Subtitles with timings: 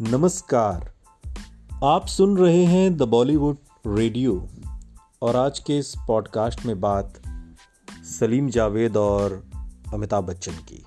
[0.00, 0.92] नमस्कार।
[1.84, 3.56] आप सुन रहे हैं द बॉलीवुड
[3.86, 4.48] रेडियो
[5.22, 7.20] और आज के इस पॉडकास्ट में बात
[7.90, 9.50] सलीम जावेद और
[9.94, 10.84] अमिताभ बच्चन की।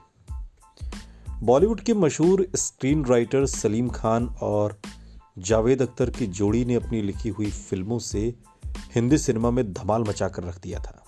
[1.39, 4.79] बॉलीवुड के मशहूर स्क्रीन राइटर सलीम खान और
[5.37, 8.35] जावेद अख्तर की जोड़ी ने अपनी लिखी हुई फ़िल्मों से
[8.95, 11.03] हिंदी सिनेमा में धमाल मचाकर रख दिया था।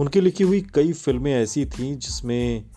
[0.00, 2.70] उनकी लिखी हुई कई फ़िल्में ऐसी थीं जिसमें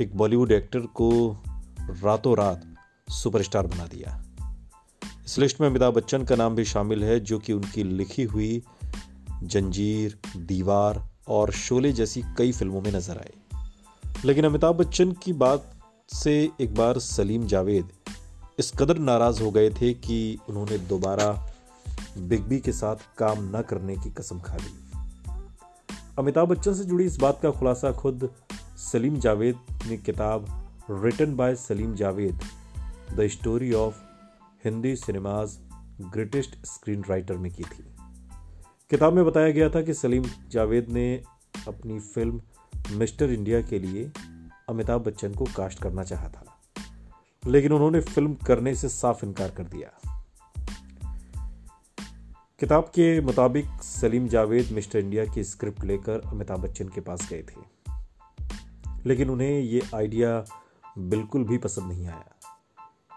[0.00, 1.36] एक बॉलीवुड एक्टर को
[1.80, 2.73] रातों रात
[3.08, 4.24] सुपरस्टार बना दिया।
[5.26, 8.62] इस लिस्ट में अमिताभ बच्चन का नाम भी शामिल है, जो कि उनकी लिखी हुई
[9.42, 13.32] जंजीर, दीवार और शोले जैसी कई फ़िल्मों में नज़र आए।
[14.24, 17.88] लेकिन अमिताभ बच्चन की बात से एक बार सलीम जावेद
[18.58, 21.54] इस कदर नाराज़ हो गए थे कि उन्होंने दोबारा
[22.18, 25.02] बिग बी के साथ काम न करने की कसम खा ली।
[26.18, 28.30] अमिताभ बच्चन से जुड़ी इस बात का खुलासा खुद
[28.76, 32.38] सलीम जावेद ने किताब written by Salim Javed
[33.12, 34.02] the story of
[34.64, 35.58] Hindi cinema's
[36.02, 37.84] greatest screen writer में की थी।
[38.90, 41.06] किताब में बताया गया था कि सलीम जावेद ने
[41.68, 44.10] अपनी फ़िल्म मिस्टर इंडिया के लिए
[44.68, 46.44] अमिताभ बच्चन को कास्ट करना चाहा था,
[47.42, 49.90] लेकिन उन्होंने फ़िल्म करने से साफ़ इनकार कर दिया।
[52.60, 57.42] किताब के मुताबिक सलीम जावेद मिस्टर इंडिया की स्क्रिप्ट लेकर अमिताभ बच्चन के पास गए
[57.42, 57.60] थे,
[59.06, 60.44] लेकिन उन्हें ये आइडिया
[60.98, 62.33] बिल्कुल भी पसंद नहीं आया।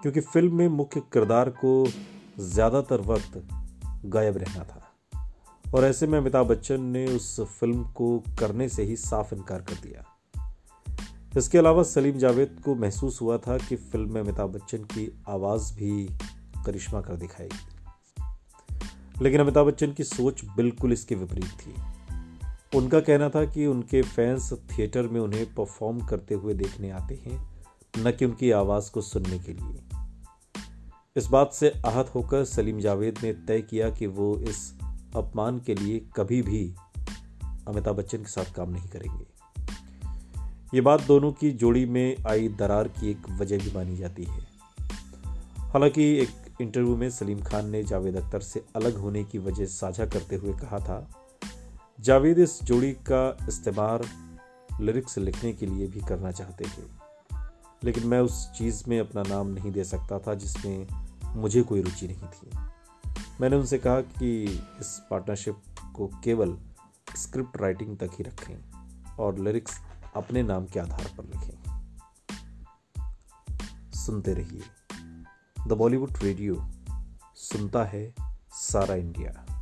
[0.02, 1.88] क्योंकि फ़िल्म में मुख्य किरदार को
[2.40, 3.48] ज़्यादातर वक्त
[4.06, 4.84] गायब रहना था।
[5.76, 9.74] और ऐसे में अमिताभ बच्चन ने उस फ़िल्म को करने से ही साफ़ इनकार कर
[9.74, 10.04] दिया।
[11.38, 15.74] इसके अलावा सलीम जावेद को महसूस हुआ था कि फ़िल्म में अमिताभ बच्चन की आवाज़
[15.74, 16.10] भी
[16.66, 17.66] करिश्मा कर दिखाएगी
[19.22, 21.74] लेकिन अमिताभ बच्चन की सोच बिल्कुल इसके विपरीत थी।
[22.78, 27.40] उनका कहना था कि उनके फैंस थिएटर में उन्हें परफॉर्म करते हुए देखने आते हैं,
[27.98, 29.87] न कि उनकी आवाज़ को सुनने के लिए।
[31.18, 34.74] इस बात से आहत होकर सलीम जावेद ने तय किया कि वो इस
[35.16, 36.76] अपमान के लिए कभी भी
[37.68, 39.26] अमिताभ बच्चन के साथ काम नहीं करेंगे।
[40.74, 44.40] ये बात दोनों की जोड़ी में आई दरार की एक वजह भी मानी जाती है।
[45.60, 50.06] हालाँकि एक इंटरव्यू में सलीम खान ने जावेद अख्तर से अलग होने की वजह साझा
[50.06, 51.08] करते हुए कहा था,
[52.00, 54.02] जावेद इस जोड़ी का इस्तेमाल
[54.82, 56.86] लिरिक्स लिखने के लिए भी करना चाहते थे,
[57.84, 61.07] लेकिन मैं उस चीज़ में अपना नाम नहीं दे सकता था जिसमें
[61.38, 62.50] मुझे कोई रुचि नहीं थी।
[63.42, 64.44] मैंने उनसे कहा कि
[64.80, 65.58] इस पार्टनरशिप
[65.96, 66.58] को केवल
[67.16, 68.72] स्क्रिप्ट राइटिंग तक ही रखें
[69.20, 69.80] और लिरिक्स
[70.16, 71.68] अपने नाम के आधार पर लिखें।
[73.92, 74.62] सुनते रहिए।
[75.68, 76.70] द बॉलीवुड रेडियो
[77.36, 78.16] सुनता है
[78.52, 79.57] सारा इंडिया